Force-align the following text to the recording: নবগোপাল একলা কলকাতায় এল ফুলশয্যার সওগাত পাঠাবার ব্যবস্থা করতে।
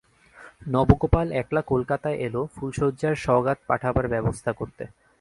নবগোপাল 0.67 1.27
একলা 1.31 1.61
কলকাতায় 1.71 2.17
এল 2.17 2.35
ফুলশয্যার 2.55 3.15
সওগাত 3.15 3.57
পাঠাবার 3.67 4.05
ব্যবস্থা 4.07 4.51
করতে। 4.53 4.83